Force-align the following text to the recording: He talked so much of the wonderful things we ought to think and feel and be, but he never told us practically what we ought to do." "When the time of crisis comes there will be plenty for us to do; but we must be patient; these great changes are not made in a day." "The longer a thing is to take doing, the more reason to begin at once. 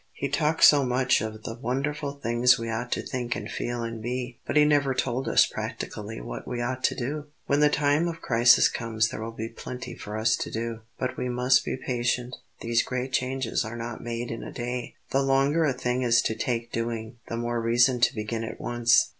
He 0.13 0.29
talked 0.29 0.63
so 0.63 0.83
much 0.83 1.21
of 1.21 1.43
the 1.43 1.53
wonderful 1.53 2.13
things 2.13 2.57
we 2.57 2.71
ought 2.71 2.91
to 2.93 3.03
think 3.03 3.35
and 3.35 3.47
feel 3.47 3.83
and 3.83 4.01
be, 4.01 4.39
but 4.47 4.55
he 4.57 4.65
never 4.65 4.95
told 4.95 5.27
us 5.27 5.45
practically 5.45 6.19
what 6.19 6.47
we 6.47 6.59
ought 6.59 6.83
to 6.85 6.95
do." 6.95 7.25
"When 7.45 7.59
the 7.59 7.69
time 7.69 8.07
of 8.07 8.19
crisis 8.19 8.67
comes 8.67 9.09
there 9.09 9.21
will 9.21 9.29
be 9.31 9.47
plenty 9.47 9.93
for 9.93 10.17
us 10.17 10.35
to 10.37 10.49
do; 10.49 10.79
but 10.97 11.17
we 11.17 11.29
must 11.29 11.63
be 11.63 11.77
patient; 11.77 12.35
these 12.61 12.81
great 12.81 13.13
changes 13.13 13.63
are 13.63 13.77
not 13.77 14.01
made 14.03 14.31
in 14.31 14.41
a 14.41 14.51
day." 14.51 14.95
"The 15.11 15.21
longer 15.21 15.65
a 15.65 15.71
thing 15.71 16.01
is 16.01 16.23
to 16.23 16.33
take 16.35 16.71
doing, 16.71 17.17
the 17.27 17.37
more 17.37 17.61
reason 17.61 17.99
to 17.99 18.15
begin 18.15 18.43
at 18.43 18.59
once. 18.59 19.09